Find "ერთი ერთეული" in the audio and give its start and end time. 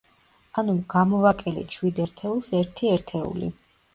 2.61-3.53